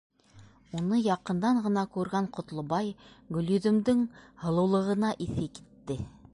Уны 0.77 1.01
яҡындан 1.07 1.59
ғына 1.65 1.83
күргән 1.97 2.31
Ҡотлобай 2.39 2.91
Гөлйөҙөмдөң 3.37 4.03
һылыулығына 4.47 5.15
иҫе 5.27 5.51
китте. 5.61 6.05